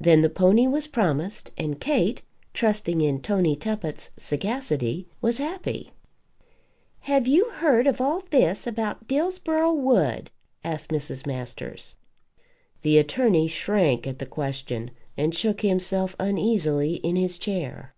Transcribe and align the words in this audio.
Then 0.00 0.22
the 0.22 0.30
pony 0.30 0.66
was 0.66 0.86
promised; 0.86 1.50
and 1.58 1.78
Kate, 1.78 2.22
trusting 2.54 3.02
in 3.02 3.20
Tony 3.20 3.54
Tuppett's 3.54 4.08
sagacity, 4.16 5.06
was 5.20 5.36
happy. 5.36 5.92
"Have 7.00 7.26
you 7.26 7.50
heard 7.50 7.86
of 7.86 8.00
all 8.00 8.22
this 8.30 8.66
about 8.66 9.06
Dillsborough 9.06 9.74
Wood?" 9.74 10.30
asked 10.64 10.88
Mrs. 10.90 11.26
Masters. 11.26 11.96
The 12.80 12.96
attorney 12.96 13.48
shrank 13.48 14.06
at 14.06 14.18
the 14.18 14.24
question, 14.24 14.92
and 15.18 15.34
shook 15.34 15.60
himself 15.60 16.16
uneasily 16.18 16.94
in 16.94 17.16
his 17.16 17.36
chair. 17.36 17.92